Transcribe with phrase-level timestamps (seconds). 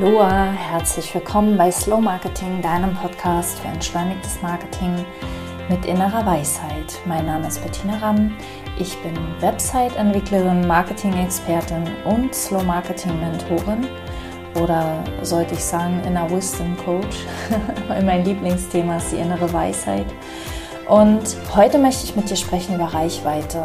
[0.00, 5.04] Aloha, herzlich willkommen bei Slow Marketing, deinem Podcast für entschleunigtes Marketing
[5.68, 6.98] mit innerer Weisheit.
[7.04, 8.34] Mein Name ist Bettina Ramm.
[8.78, 13.88] Ich bin Website-Entwicklerin, Marketing-Expertin und Slow Marketing-Mentorin
[14.54, 17.26] oder sollte ich sagen Inner Wisdom Coach,
[18.02, 20.06] mein Lieblingsthema ist die innere Weisheit.
[20.88, 23.62] Und heute möchte ich mit dir sprechen über Reichweite.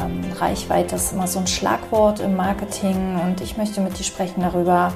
[0.00, 4.40] Ähm, Reichweite ist immer so ein Schlagwort im Marketing und ich möchte mit dir sprechen
[4.42, 4.92] darüber,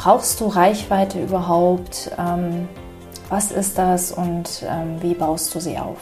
[0.00, 2.10] brauchst du Reichweite überhaupt?
[2.18, 2.68] Ähm,
[3.28, 5.98] was ist das und ähm, wie baust du sie auf?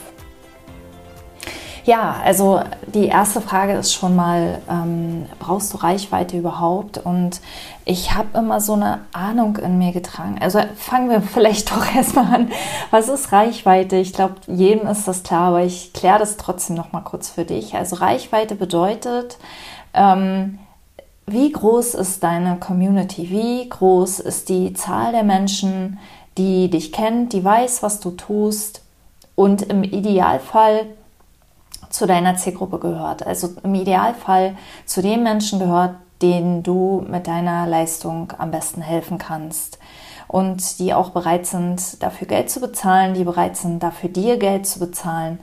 [1.84, 6.98] Ja, also die erste Frage ist schon mal, ähm, brauchst du Reichweite überhaupt?
[6.98, 7.41] Und
[7.84, 10.38] ich habe immer so eine Ahnung in mir getragen.
[10.41, 12.52] Also fangen wir vielleicht doch erstmal an.
[12.93, 13.96] Was ist Reichweite?
[13.96, 17.45] Ich glaube, jedem ist das klar, aber ich kläre das trotzdem noch mal kurz für
[17.45, 17.74] dich.
[17.74, 19.38] Also Reichweite bedeutet,
[19.93, 20.60] ähm,
[21.30, 23.30] wie groß ist deine Community?
[23.30, 25.98] Wie groß ist die Zahl der Menschen,
[26.37, 28.82] die dich kennt, die weiß, was du tust
[29.35, 30.87] und im Idealfall
[31.90, 33.26] zu deiner Zielgruppe gehört.
[33.26, 39.18] Also im Idealfall zu den Menschen gehört, denen du mit deiner Leistung am besten helfen
[39.18, 39.79] kannst.
[40.26, 44.66] Und die auch bereit sind, dafür Geld zu bezahlen, die bereit sind, dafür dir Geld
[44.66, 45.40] zu bezahlen.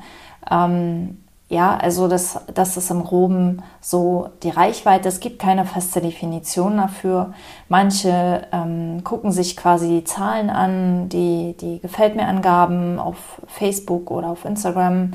[0.49, 5.07] Ähm, ja, also das, das ist im Groben so die Reichweite.
[5.07, 7.33] Es gibt keine feste Definition dafür.
[7.69, 14.09] Manche ähm, gucken sich quasi die Zahlen an, die, die Gefällt mir Angaben auf Facebook
[14.09, 15.11] oder auf Instagram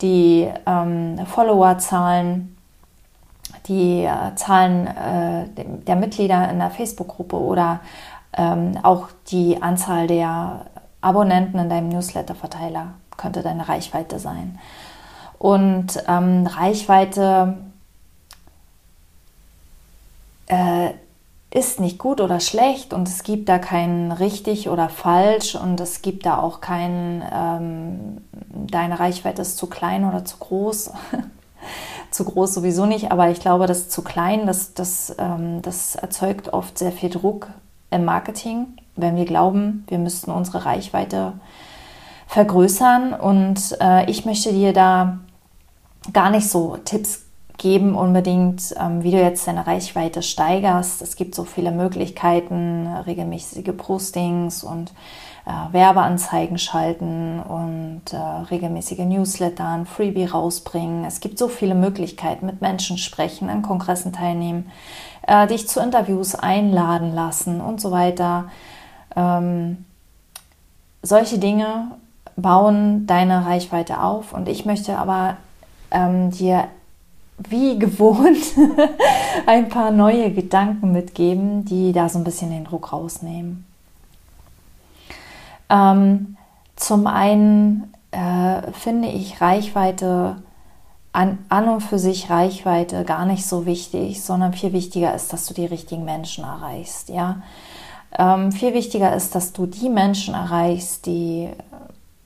[0.00, 2.56] die ähm, Followerzahlen,
[3.66, 5.48] die äh, Zahlen äh,
[5.86, 7.80] der Mitglieder in der Facebook-Gruppe oder
[8.36, 10.66] ähm, auch die Anzahl der
[11.00, 14.58] Abonnenten in deinem Newsletter-Verteiler könnte deine Reichweite sein.
[15.38, 17.58] Und ähm, Reichweite
[20.46, 20.90] äh,
[21.50, 26.02] ist nicht gut oder schlecht und es gibt da kein richtig oder falsch und es
[26.02, 28.18] gibt da auch kein, ähm,
[28.50, 30.92] deine Reichweite ist zu klein oder zu groß.
[32.10, 36.52] zu groß sowieso nicht, aber ich glaube, das zu klein, das, das, ähm, das erzeugt
[36.52, 37.48] oft sehr viel Druck
[37.90, 38.66] im Marketing,
[38.96, 41.34] wenn wir glauben, wir müssten unsere Reichweite
[42.26, 43.14] vergrößern.
[43.14, 45.18] Und äh, ich möchte dir da
[46.12, 47.22] gar nicht so Tipps
[47.58, 51.02] geben unbedingt, ähm, wie du jetzt deine Reichweite steigerst.
[51.02, 54.92] Es gibt so viele Möglichkeiten, regelmäßige Postings und
[55.44, 61.04] äh, Werbeanzeigen schalten und äh, regelmäßige Newsletter, ein Freebie rausbringen.
[61.04, 64.70] Es gibt so viele Möglichkeiten, mit Menschen sprechen, an Kongressen teilnehmen,
[65.26, 68.50] äh, dich zu Interviews einladen lassen und so weiter.
[69.16, 69.84] Ähm,
[71.02, 71.92] solche Dinge
[72.36, 75.38] bauen deine Reichweite auf und ich möchte aber
[75.90, 76.68] ähm, dir
[77.38, 78.54] wie gewohnt
[79.46, 83.64] ein paar neue Gedanken mitgeben, die da so ein bisschen den Druck rausnehmen.
[85.70, 86.36] Ähm,
[86.76, 90.36] zum einen äh, finde ich Reichweite
[91.12, 95.46] an, an und für sich Reichweite gar nicht so wichtig, sondern viel wichtiger ist, dass
[95.46, 97.08] du die richtigen Menschen erreichst.
[97.08, 97.42] Ja?
[98.16, 101.48] Ähm, viel wichtiger ist, dass du die Menschen erreichst, die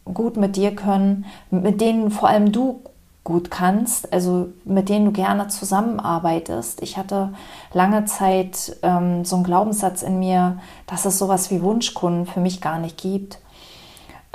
[0.04, 2.80] gut mit dir können, mit denen vor allem du
[3.24, 6.82] gut kannst, also mit denen du gerne zusammenarbeitest.
[6.82, 7.32] Ich hatte
[7.72, 12.60] lange Zeit ähm, so einen Glaubenssatz in mir, dass es sowas wie Wunschkunden für mich
[12.60, 13.38] gar nicht gibt,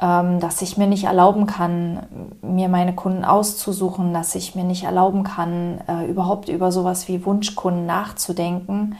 [0.02, 2.08] ähm, dass ich mir nicht erlauben kann,
[2.42, 7.26] mir meine Kunden auszusuchen, dass ich mir nicht erlauben kann, äh, überhaupt über sowas wie
[7.26, 8.96] Wunschkunden nachzudenken,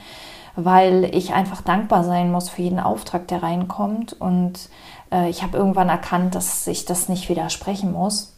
[0.58, 4.20] weil ich einfach dankbar sein muss für jeden Auftrag, der reinkommt.
[4.20, 4.70] Und
[5.14, 8.34] äh, ich habe irgendwann erkannt, dass ich das nicht widersprechen muss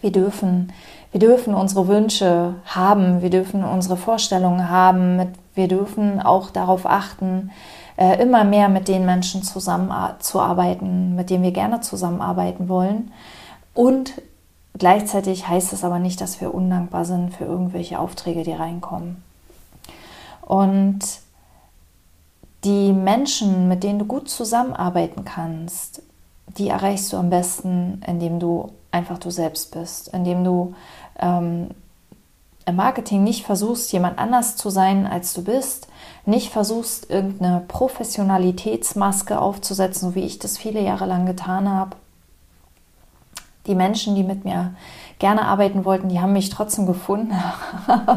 [0.00, 0.72] wir dürfen,
[1.10, 7.50] wir dürfen unsere Wünsche haben, wir dürfen unsere Vorstellungen haben, wir dürfen auch darauf achten,
[7.96, 13.12] äh, immer mehr mit den Menschen zusammenzuarbeiten, mit denen wir gerne zusammenarbeiten wollen.
[13.74, 14.14] Und
[14.78, 19.22] gleichzeitig heißt es aber nicht, dass wir undankbar sind für irgendwelche Aufträge, die reinkommen.
[20.40, 21.00] Und
[22.64, 26.02] die Menschen, mit denen du gut zusammenarbeiten kannst,
[26.58, 30.74] die erreichst du am besten, indem du einfach du selbst bist, indem du
[31.18, 31.70] ähm,
[32.64, 35.88] im Marketing nicht versuchst, jemand anders zu sein, als du bist,
[36.26, 41.96] nicht versuchst, irgendeine Professionalitätsmaske aufzusetzen, so wie ich das viele Jahre lang getan habe.
[43.66, 44.74] Die Menschen, die mit mir
[45.22, 47.32] gerne arbeiten wollten, die haben mich trotzdem gefunden.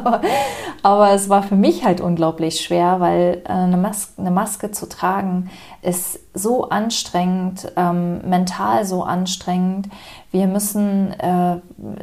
[0.82, 4.90] Aber es war für mich halt unglaublich schwer, weil äh, eine, Mas eine Maske zu
[4.90, 5.52] tragen
[5.84, 9.88] ist so anstrengend, ähm, mental so anstrengend.
[10.32, 11.58] Wir müssen äh,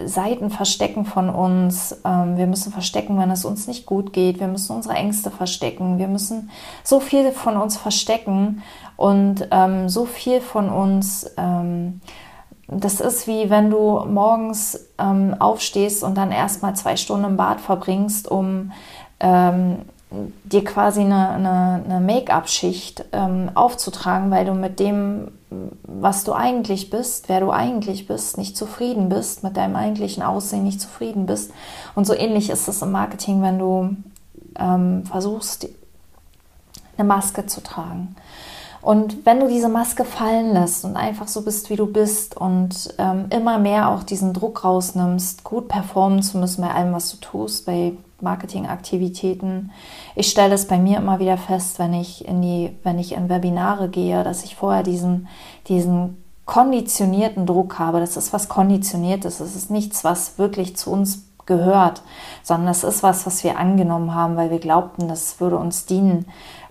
[0.06, 2.00] Seiten verstecken von uns.
[2.05, 4.38] Ähm, wir müssen verstecken, wenn es uns nicht gut geht.
[4.38, 5.98] Wir müssen unsere Ängste verstecken.
[5.98, 6.48] Wir müssen
[6.84, 8.62] so viel von uns verstecken
[8.96, 11.28] und ähm, so viel von uns.
[12.68, 17.60] Das ist wie wenn du morgens ähm, aufstehst und dann erstmal zwei Stunden im Bad
[17.60, 18.72] verbringst, um
[19.20, 19.78] ähm,
[20.44, 25.28] dir quasi eine, eine, eine Make-up-Schicht ähm, aufzutragen, weil du mit dem,
[25.82, 30.64] was du eigentlich bist, wer du eigentlich bist, nicht zufrieden bist, mit deinem eigentlichen Aussehen
[30.64, 31.52] nicht zufrieden bist.
[31.94, 33.96] Und so ähnlich ist es im Marketing, wenn du
[34.58, 35.68] ähm, versuchst,
[36.96, 38.14] eine Maske zu tragen.
[38.82, 42.93] Und wenn du diese Maske fallen lässt und einfach so bist, wie du bist und
[42.99, 47.17] ähm, immer mehr auch diesen Druck rausnimmst, gut performen zu müssen bei allem, was du
[47.19, 49.70] tust, bei Marketingaktivitäten.
[50.17, 53.29] Ich stelle es bei mir immer wieder fest, wenn ich in die, wenn ich in
[53.29, 55.29] Webinare gehe, dass ich vorher diesen,
[55.69, 58.00] diesen konditionierten Druck habe.
[58.00, 59.38] Das ist was Konditioniertes.
[59.38, 62.02] Das ist nichts, was wirklich zu uns gehört,
[62.43, 66.26] sondern das ist was, was wir angenommen haben, weil wir glaubten, das würde uns dienen.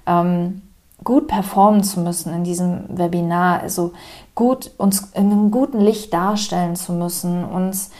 [0.05, 0.61] Ähm,
[1.03, 3.93] gut performen zu müssen in diesem Webinar, also
[4.35, 7.91] gut uns in einem guten Licht darstellen zu müssen, uns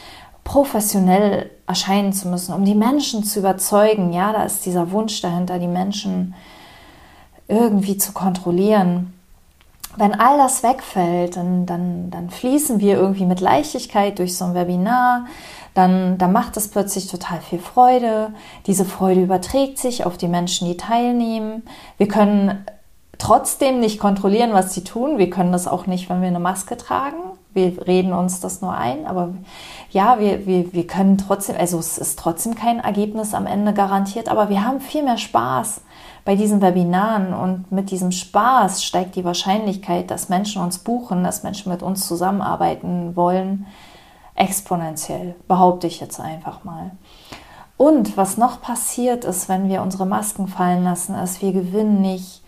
[0.44, 4.12] professionell erscheinen zu müssen, um die Menschen zu überzeugen.
[4.12, 6.34] Ja, da ist dieser Wunsch dahinter, die Menschen
[7.48, 9.12] irgendwie zu kontrollieren.
[9.96, 14.54] Wenn all das wegfällt, dann, dann, dann fließen wir irgendwie mit Leichtigkeit durch so ein
[14.54, 15.26] Webinar,
[15.74, 18.32] dann, dann macht es plötzlich total viel Freude.
[18.66, 21.62] Diese Freude überträgt sich auf die Menschen, die teilnehmen.
[21.98, 22.64] Wir können
[23.22, 25.16] trotzdem nicht kontrollieren, was sie tun.
[25.16, 27.18] Wir können das auch nicht, wenn wir eine Maske tragen.
[27.54, 29.34] Wir reden uns das nur ein, aber
[29.90, 34.28] ja, wir, wir, wir können trotzdem, also es ist trotzdem kein Ergebnis am Ende garantiert,
[34.28, 35.82] aber wir haben viel mehr Spaß
[36.24, 41.42] bei diesen Webinaren und mit diesem Spaß steigt die Wahrscheinlichkeit, dass Menschen uns buchen, dass
[41.42, 43.66] Menschen mit uns zusammenarbeiten wollen,
[44.34, 46.92] exponentiell, behaupte ich jetzt einfach mal.
[47.76, 52.41] Und was noch passiert ist, wenn wir unsere Masken fallen lassen, ist, wir gewinnen nicht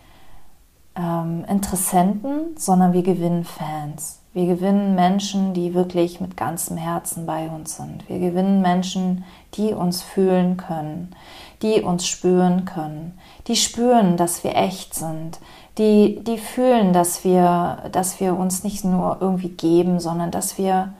[0.95, 4.19] ähm, Interessenten, sondern wir gewinnen Fans.
[4.33, 8.07] Wir gewinnen Menschen, die wirklich mit ganzem Herzen bei uns sind.
[8.09, 11.15] Wir gewinnen Menschen, die uns fühlen können,
[11.61, 15.39] die uns spüren können, die spüren, dass wir echt sind,
[15.77, 20.93] die, die fühlen, dass wir, dass wir uns nicht nur irgendwie geben, sondern dass wir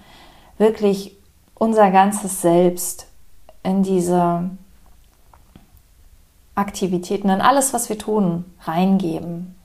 [0.57, 1.17] wirklich
[1.55, 3.07] unser ganzes Selbst
[3.63, 4.49] in diese
[6.55, 9.55] Aktivitäten, in alles, was wir tun, reingeben.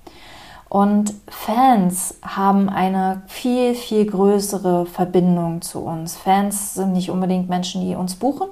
[0.71, 6.17] Und Fans haben eine viel, viel größere Verbindung zu uns.
[6.17, 8.49] Fans sind nicht unbedingt Menschen, die uns buchen.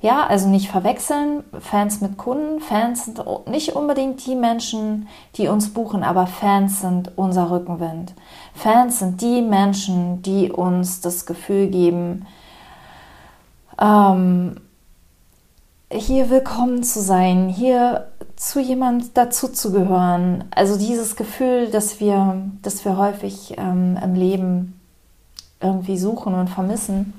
[0.00, 2.60] Ja, also nicht verwechseln, Fans mit Kunden.
[2.60, 8.14] Fans sind nicht unbedingt die Menschen, die uns buchen, aber Fans sind unser Rückenwind.
[8.54, 12.26] Fans sind die Menschen, die uns das Gefühl geben,
[13.80, 14.60] ähm,
[15.90, 20.44] hier willkommen zu sein, hier zu jemand dazu zu gehören.
[20.50, 24.80] Also dieses Gefühl, dass wir, dass wir häufig ähm, im Leben
[25.60, 27.14] irgendwie suchen und vermissen.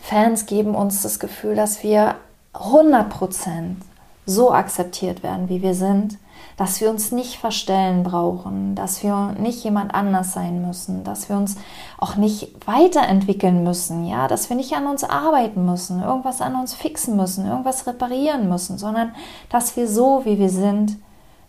[0.00, 2.16] Fans geben uns das Gefühl, dass wir
[2.54, 3.76] 100%
[4.26, 6.18] so akzeptiert werden, wie wir sind
[6.56, 11.36] dass wir uns nicht verstellen brauchen, dass wir nicht jemand anders sein müssen, dass wir
[11.36, 11.56] uns
[11.98, 16.74] auch nicht weiterentwickeln müssen, ja, dass wir nicht an uns arbeiten müssen, irgendwas an uns
[16.74, 19.14] fixen müssen, irgendwas reparieren müssen, sondern
[19.48, 20.96] dass wir so, wie wir sind,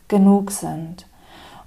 [0.08, 1.06] genug sind.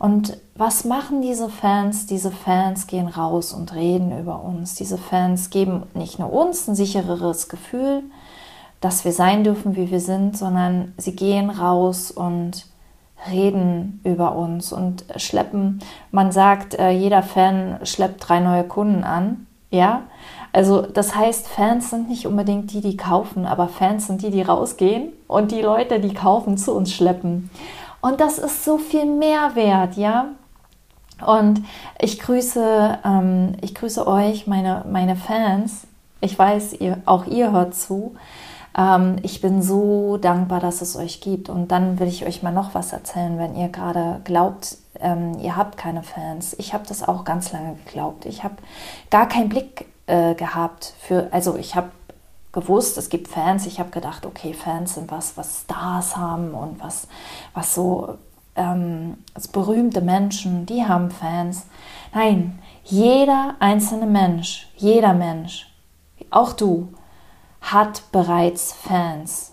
[0.00, 2.06] Und was machen diese Fans?
[2.06, 4.76] Diese Fans gehen raus und reden über uns.
[4.76, 8.04] Diese Fans geben nicht nur uns ein sichereres Gefühl,
[8.80, 12.66] dass wir sein dürfen, wie wir sind, sondern sie gehen raus und
[13.30, 15.80] reden über uns und schleppen,
[16.12, 19.46] man sagt, äh, jeder Fan schleppt drei neue Kunden an.
[19.70, 20.04] Ja,
[20.52, 24.42] also das heißt, Fans sind nicht unbedingt die, die kaufen, aber Fans sind die, die
[24.42, 27.50] rausgehen und die Leute, die kaufen, zu uns schleppen.
[28.00, 30.26] Und das ist so viel mehr wert, ja.
[31.26, 31.62] Und
[32.00, 35.86] ich grüße, ähm, ich grüße euch, meine, meine Fans.
[36.20, 38.14] Ich weiß, ihr, auch ihr hört zu.
[38.76, 41.48] Ähm, ich bin so dankbar, dass es euch gibt.
[41.48, 45.56] Und dann will ich euch mal noch was erzählen, wenn ihr gerade glaubt, ähm, ihr
[45.56, 46.54] habt keine Fans.
[46.58, 48.26] Ich habe das auch ganz lange geglaubt.
[48.26, 48.56] Ich habe
[49.10, 51.90] gar keinen Blick äh, gehabt für, also ich habe
[52.52, 53.66] gewusst, es gibt Fans.
[53.66, 57.06] Ich habe gedacht, okay, Fans sind was, was Stars haben und was,
[57.54, 58.16] was so
[58.56, 59.18] ähm,
[59.52, 61.66] berühmte Menschen, die haben Fans.
[62.12, 65.68] Nein, jeder einzelne Mensch, jeder Mensch
[66.30, 66.88] auch du,
[67.60, 69.52] hat bereits Fans.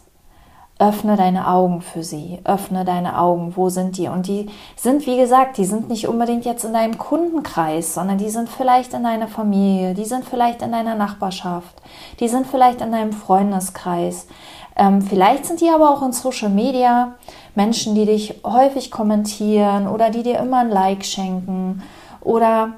[0.77, 4.09] Öffne deine Augen für sie, öffne deine Augen, wo sind die?
[4.09, 8.29] Und die sind, wie gesagt, die sind nicht unbedingt jetzt in deinem Kundenkreis, sondern die
[8.29, 11.81] sind vielleicht in deiner Familie, die sind vielleicht in deiner Nachbarschaft,
[12.19, 14.27] die sind vielleicht in deinem Freundeskreis.
[14.75, 17.15] Ähm, vielleicht sind die aber auch in Social Media
[17.55, 21.83] Menschen, die dich häufig kommentieren oder die dir immer ein Like schenken
[22.19, 22.73] oder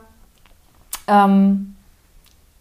[1.08, 1.77] ähm,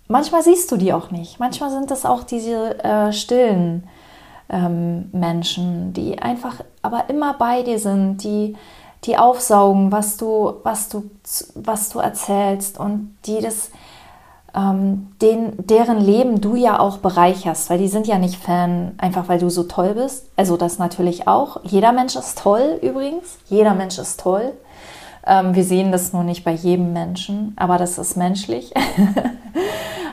[0.08, 1.40] manchmal siehst du die auch nicht.
[1.40, 3.84] Manchmal sind es auch diese äh, stillen
[4.48, 8.56] ähm, Menschen, die einfach aber immer bei dir sind, die,
[9.04, 11.10] die aufsaugen, was du, was du,
[11.54, 13.70] was du erzählst und die das,
[14.54, 19.28] ähm, den, deren Leben du ja auch bereicherst, weil die sind ja nicht Fan, einfach
[19.28, 20.30] weil du so toll bist.
[20.36, 21.60] Also das natürlich auch.
[21.64, 23.38] Jeder Mensch ist toll übrigens.
[23.46, 24.52] Jeder Mensch ist toll.
[25.26, 28.72] Ähm, wir sehen das nur nicht bei jedem Menschen, aber das ist menschlich.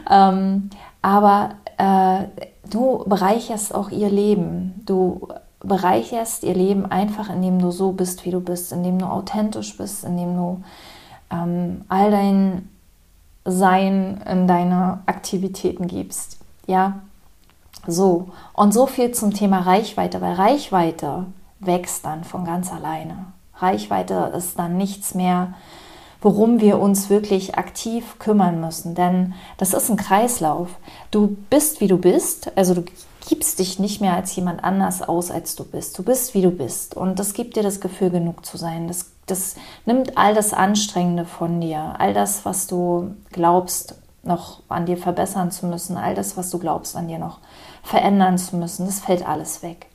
[0.10, 0.70] ähm,
[1.02, 2.28] aber äh,
[2.70, 4.82] du bereicherst auch ihr Leben.
[4.86, 5.28] Du
[5.60, 10.04] bereicherst ihr Leben einfach, indem du so bist, wie du bist, indem du authentisch bist,
[10.04, 10.64] indem du
[11.32, 12.70] ähm, all dein
[13.46, 16.38] Sein in deine Aktivitäten gibst.
[16.68, 17.02] Ja,
[17.88, 18.30] so.
[18.54, 21.26] Und so viel zum Thema Reichweite, weil Reichweite
[21.60, 23.26] wächst dann von ganz alleine.
[23.58, 25.54] Reichweite ist dann nichts mehr,
[26.24, 28.96] worum wir uns wirklich aktiv kümmern müssen.
[28.96, 30.70] Denn das ist ein Kreislauf.
[31.12, 32.52] Du bist, wie du bist.
[32.58, 32.86] Also du
[33.28, 36.00] gibst dich nicht mehr als jemand anders aus, als du bist.
[36.00, 36.96] Du bist, wie du bist.
[36.96, 38.88] Und das gibt dir das Gefühl, genug zu sein.
[38.88, 41.96] Das, das nimmt all das Anstrengende von dir.
[42.00, 45.98] All das, was du glaubst, noch an dir verbessern zu müssen.
[45.98, 47.40] All das, was du glaubst, an dir noch
[47.84, 48.86] verändern zu müssen.
[48.86, 49.88] Das fällt alles weg.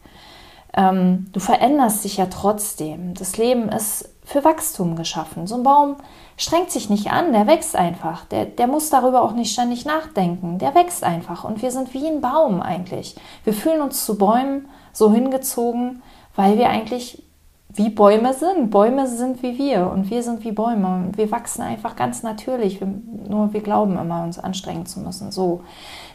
[0.75, 3.15] Ähm, du veränderst dich ja trotzdem.
[3.15, 5.47] Das Leben ist für Wachstum geschaffen.
[5.47, 5.97] So ein Baum
[6.37, 8.27] strengt sich nicht an, der wächst einfach.
[8.27, 10.59] Der, der muss darüber auch nicht ständig nachdenken.
[10.59, 11.45] Der wächst einfach.
[11.45, 13.17] Und wir sind wie ein Baum eigentlich.
[13.45, 16.03] Wir fühlen uns zu Bäumen so hingezogen,
[16.37, 17.23] weil wir eigentlich
[17.71, 18.71] wie Bäume sind.
[18.71, 21.09] Bäume sind wie wir und wir sind wie Bäume.
[21.17, 22.81] Wir wachsen einfach ganz natürlich.
[22.81, 22.89] Wir,
[23.31, 25.33] nur wir glauben immer, uns anstrengen zu müssen.
[25.33, 25.63] So,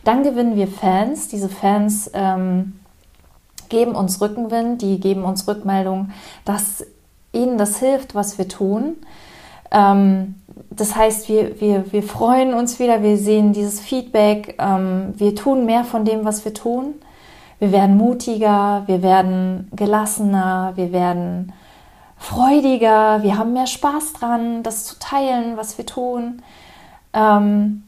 [0.04, 1.30] dann gewinnen wir Fans.
[1.30, 2.80] Diese Fans ähm,
[3.70, 6.12] geben uns Rückenwind, die geben uns Rückmeldung,
[6.46, 6.86] dass
[7.34, 8.96] ihnen das hilft, was wir tun.
[9.72, 10.36] Ähm,
[10.70, 15.66] das heißt, wir, wir, wir freuen uns wieder, wir sehen dieses Feedback, ähm, wir tun
[15.66, 16.96] mehr von dem, was wir tun.
[17.60, 21.54] Wir werden mutiger, wir werden gelassener, wir werden
[22.18, 26.42] freudiger, wir haben mehr Spaß dran, das zu teilen, was wir tun.
[27.14, 27.84] Ähm,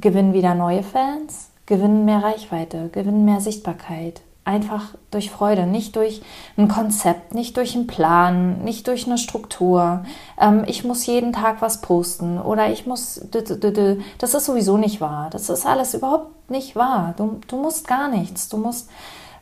[0.00, 4.22] gewinnen wieder neue Fans, gewinnen mehr Reichweite, gewinnen mehr Sichtbarkeit.
[4.48, 6.22] Einfach durch Freude, nicht durch
[6.56, 10.06] ein Konzept, nicht durch einen Plan, nicht durch eine Struktur.
[10.40, 13.20] Ähm, ich muss jeden Tag was posten oder ich muss.
[13.30, 15.28] Das ist sowieso nicht wahr.
[15.30, 17.12] Das ist alles überhaupt nicht wahr.
[17.18, 18.48] Du, du musst gar nichts.
[18.48, 18.88] Du musst.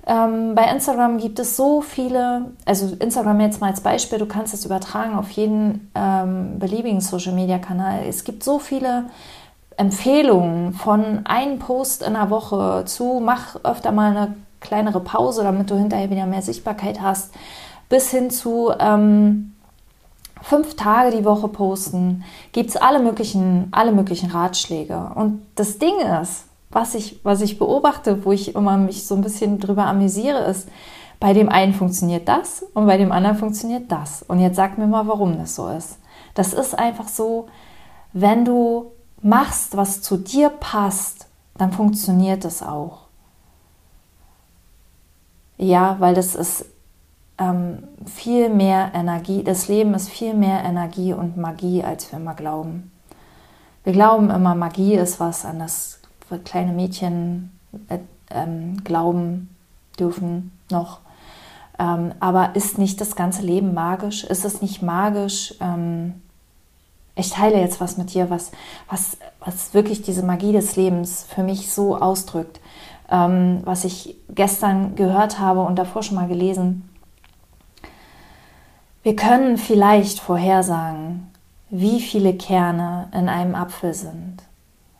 [0.09, 4.55] Ähm, bei Instagram gibt es so viele, also Instagram jetzt mal als Beispiel, du kannst
[4.55, 8.01] es übertragen auf jeden ähm, beliebigen Social Media Kanal.
[8.09, 9.05] Es gibt so viele
[9.77, 15.71] Empfehlungen von einem Post in der Woche zu, mach öfter mal eine kleinere Pause, damit
[15.71, 17.33] du hinterher wieder mehr Sichtbarkeit hast,
[17.89, 19.53] bis hin zu ähm,
[20.43, 25.11] fünf Tage die Woche posten, gibt es alle möglichen, alle möglichen Ratschläge.
[25.15, 29.23] Und das Ding ist, was ich, was ich beobachte, wo ich immer mich so ein
[29.23, 30.69] bisschen drüber amüsiere, ist,
[31.19, 34.23] bei dem einen funktioniert das und bei dem anderen funktioniert das.
[34.23, 35.99] Und jetzt sag mir mal, warum das so ist.
[36.35, 37.47] Das ist einfach so,
[38.13, 43.06] wenn du machst, was zu dir passt, dann funktioniert es auch.
[45.59, 46.67] Ja, weil das ist
[47.39, 52.35] ähm, viel mehr Energie, das Leben ist viel mehr Energie und Magie, als wir immer
[52.35, 52.91] glauben.
[53.85, 56.01] Wir glauben immer, Magie ist was, an das
[56.45, 57.53] kleine Mädchen
[57.89, 57.99] äh,
[58.31, 59.55] ähm, glauben
[59.99, 61.01] dürfen noch.
[61.79, 64.25] Ähm, aber ist nicht das ganze Leben magisch?
[64.25, 65.55] Ist es nicht magisch?
[65.61, 66.23] Ähm,
[67.15, 68.51] ich teile jetzt was mit dir, was,
[68.91, 72.61] was, was wirklich diese Magie des Lebens für mich so ausdrückt
[73.11, 76.89] ähm, was ich gestern gehört habe und davor schon mal gelesen.
[79.03, 81.31] Wir können vielleicht vorhersagen,
[81.71, 84.39] wie viele Kerne in einem Apfel sind,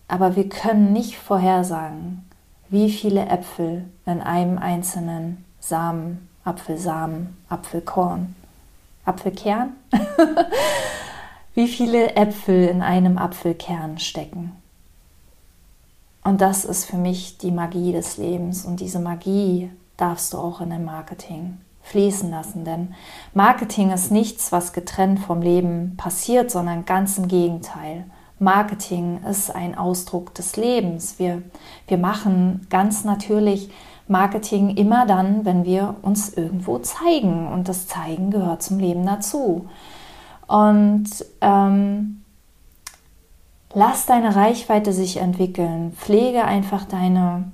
[0.09, 2.25] aber wir können nicht vorhersagen,
[2.69, 8.37] wie viele Äpfel in einem einzelnen Samen, Apfelsamen, Apfelkorn,
[9.05, 9.73] Apfelkern,
[11.55, 14.53] wie viele Äpfel in einem Apfelkern stecken.
[16.27, 18.65] Und das ist für mich die Magie des Lebens.
[18.65, 22.65] Und diese Magie darfst du auch in dein Marketing fließen lassen.
[22.65, 22.95] Denn
[23.33, 28.07] Marketing ist nichts, was getrennt vom Leben passiert, sondern ganz im Gegenteil.
[28.41, 31.21] Marketing ist ein Ausdruck des Lebens.
[31.21, 31.45] Wir,
[31.87, 33.71] wir machen ganz natürlich
[34.09, 37.47] Marketing immer dann, wenn wir uns irgendwo zeigen.
[37.47, 39.69] Und das Zeigen gehört zum Leben dazu.
[40.49, 41.07] Und
[41.41, 42.25] ähm,
[43.77, 45.93] lass deine Reichweite sich entwickeln.
[45.93, 47.53] Pflege einfach deine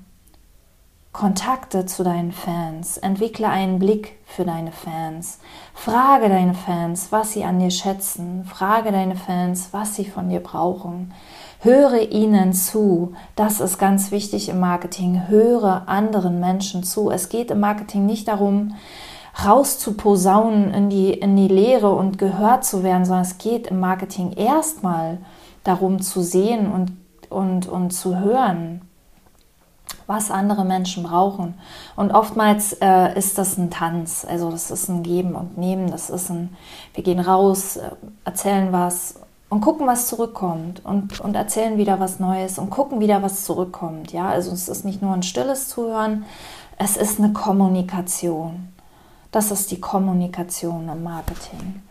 [1.10, 2.96] Kontakte zu deinen Fans.
[2.96, 5.40] Entwickle einen Blick für deine Fans.
[5.74, 8.44] Frage deine Fans, was sie an dir schätzen.
[8.44, 11.12] Frage deine Fans, was sie von dir brauchen.
[11.58, 13.14] Höre ihnen zu.
[13.34, 15.26] Das ist ganz wichtig im Marketing.
[15.26, 17.10] Höre anderen Menschen zu.
[17.10, 18.76] Es geht im Marketing nicht darum,
[19.44, 24.34] rauszuposaunen in die, in die Lehre und gehört zu werden, sondern es geht im Marketing
[24.34, 25.18] erstmal
[25.64, 26.92] darum zu sehen und,
[27.30, 28.82] und, und zu hören,
[30.06, 31.54] was andere Menschen brauchen.
[31.96, 36.10] Und oftmals äh, ist das ein Tanz, also das ist ein Geben und Nehmen, das
[36.10, 36.56] ist ein,
[36.94, 37.90] wir gehen raus, äh,
[38.24, 39.16] erzählen was
[39.48, 44.12] und gucken, was zurückkommt und, und erzählen wieder was Neues und gucken wieder, was zurückkommt.
[44.12, 46.24] Ja, also es ist nicht nur ein stilles Zuhören,
[46.78, 48.68] es ist eine Kommunikation.
[49.30, 51.82] Das ist die Kommunikation im Marketing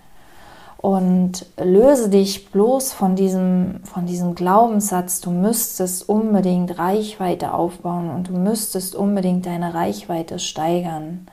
[0.82, 8.30] und löse dich bloß von diesem, von diesem Glaubenssatz, du müsstest unbedingt Reichweite aufbauen und
[8.30, 11.28] du müsstest unbedingt deine Reichweite steigern.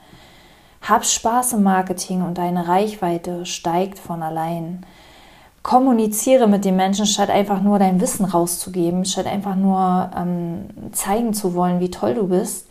[0.83, 4.85] Hab Spaß im Marketing und deine Reichweite steigt von allein.
[5.62, 11.33] Kommuniziere mit den Menschen, statt einfach nur dein Wissen rauszugeben, statt einfach nur ähm, zeigen
[11.33, 12.69] zu wollen, wie toll du bist.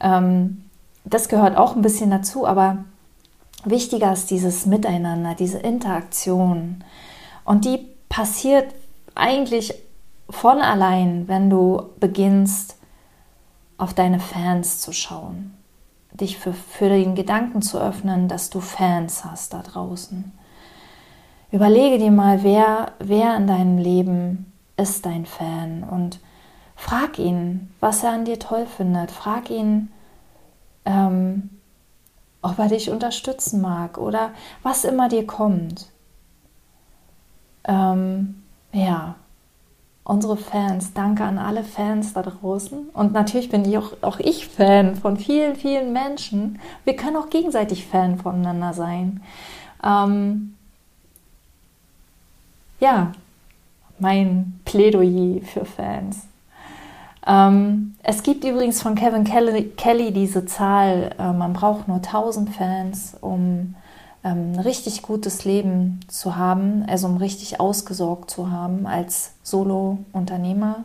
[0.00, 0.64] Ähm,
[1.04, 2.78] das gehört auch ein bisschen dazu, aber
[3.64, 6.84] Wichtiger ist dieses Miteinander, diese Interaktion.
[7.44, 7.78] Und die
[8.08, 8.74] passiert
[9.14, 9.74] eigentlich
[10.30, 12.76] von allein, wenn du beginnst,
[13.76, 15.54] auf deine Fans zu schauen.
[16.12, 20.32] Dich für, für den Gedanken zu öffnen, dass du Fans hast da draußen.
[21.50, 26.20] Überlege dir mal, wer, wer in deinem Leben ist dein Fan und
[26.76, 29.10] frag ihn, was er an dir toll findet.
[29.10, 29.90] Frag ihn,
[30.84, 31.50] ähm,
[32.44, 34.32] ob er dich unterstützen mag oder
[34.62, 35.86] was immer dir kommt.
[37.64, 39.14] Ähm, ja,
[40.04, 42.90] unsere Fans, danke an alle Fans da draußen.
[42.92, 46.60] Und natürlich bin ich auch, auch ich Fan von vielen, vielen Menschen.
[46.84, 49.22] Wir können auch gegenseitig Fan voneinander sein.
[49.82, 50.54] Ähm,
[52.78, 53.12] ja,
[53.98, 56.26] mein Plädoyer für Fans.
[57.26, 62.50] Ähm, es gibt übrigens von Kevin Kelly, Kelly diese Zahl, äh, man braucht nur 1000
[62.50, 63.74] Fans, um
[64.22, 70.84] ähm, ein richtig gutes Leben zu haben, also um richtig ausgesorgt zu haben als Solo-Unternehmer,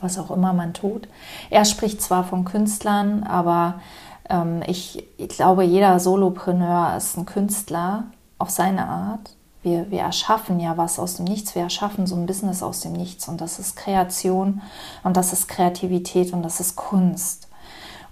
[0.00, 1.08] was auch immer man tut.
[1.48, 3.80] Er spricht zwar von Künstlern, aber
[4.28, 8.04] ähm, ich, ich glaube, jeder Solopreneur ist ein Künstler
[8.38, 12.26] auf seine Art wir, wir erschaffen ja was aus dem Nichts, wir erschaffen so ein
[12.26, 14.62] Business aus dem Nichts und das ist Kreation
[15.04, 17.48] und das ist Kreativität und das ist Kunst.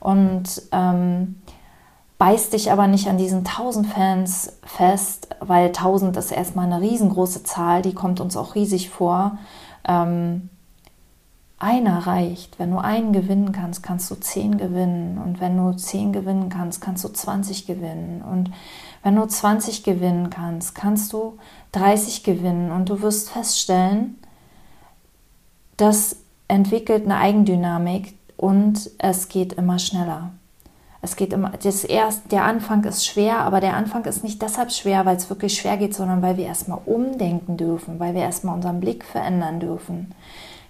[0.01, 1.41] Und ähm,
[2.19, 7.43] beißt dich aber nicht an diesen 1000 Fans fest, weil 1000 ist erstmal eine riesengroße
[7.43, 9.39] Zahl, die kommt uns auch riesig vor.
[9.87, 10.51] Ähm,
[11.59, 12.59] einer reicht.
[12.59, 15.19] Wenn du einen gewinnen kannst, kannst du zehn gewinnen.
[15.19, 18.23] Und wenn du zehn gewinnen kannst, kannst du 20 gewinnen.
[18.23, 18.51] Und
[19.07, 21.39] wenn du 20 gewinnen kannst, kannst du
[21.71, 24.19] 30 gewinnen und du wirst feststellen,
[25.77, 26.17] das
[26.49, 30.31] entwickelt eine Eigendynamik und es geht immer schneller.
[31.03, 34.73] Es geht immer, das erst, der Anfang ist schwer, aber der Anfang ist nicht deshalb
[34.73, 38.57] schwer, weil es wirklich schwer geht, sondern weil wir erstmal umdenken dürfen, weil wir erstmal
[38.57, 40.17] unseren Blick verändern dürfen.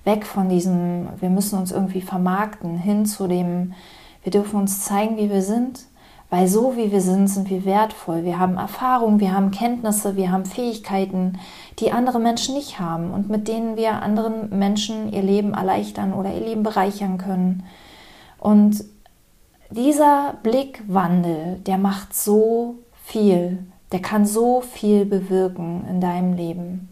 [0.04, 3.72] Weg von diesem, wir müssen uns irgendwie vermarkten, hin zu dem,
[4.24, 5.86] wir dürfen uns zeigen, wie wir sind
[6.30, 8.24] weil so wie wir sind, sind wir wertvoll.
[8.24, 11.38] Wir haben Erfahrung, wir haben Kenntnisse, wir haben Fähigkeiten,
[11.78, 16.32] die andere Menschen nicht haben und mit denen wir anderen Menschen ihr Leben erleichtern oder
[16.34, 17.64] ihr Leben bereichern können.
[18.38, 18.84] Und
[19.70, 23.58] dieser Blickwandel, der macht so viel,
[23.92, 26.88] der kann so viel bewirken in deinem Leben.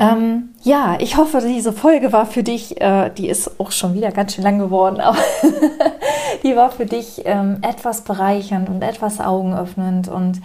[0.00, 4.12] Ähm, ja, ich hoffe, diese Folge war für dich, äh, die ist auch schon wieder
[4.12, 5.18] ganz schön lang geworden, aber
[6.42, 10.40] die war für dich ähm, etwas bereichernd und etwas augenöffnend und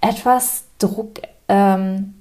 [0.00, 2.14] etwas Druck ähm,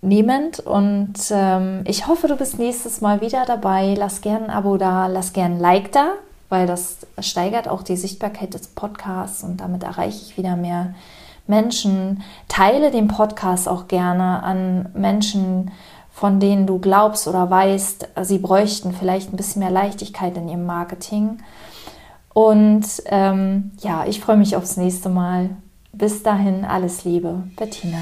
[0.00, 0.60] nehmend.
[0.60, 3.94] Und ähm, ich hoffe, du bist nächstes Mal wieder dabei.
[3.96, 6.12] Lass gerne ein Abo da, lass gerne ein Like da,
[6.48, 10.94] weil das steigert auch die Sichtbarkeit des Podcasts und damit erreiche ich wieder mehr
[11.46, 12.22] Menschen.
[12.48, 15.70] Teile den Podcast auch gerne an Menschen,
[16.12, 20.66] von denen du glaubst oder weißt, sie bräuchten vielleicht ein bisschen mehr Leichtigkeit in ihrem
[20.66, 21.38] Marketing.
[22.34, 25.50] Und ähm, ja, ich freue mich aufs nächste Mal.
[25.92, 27.98] Bis dahin, alles Liebe, Bettina.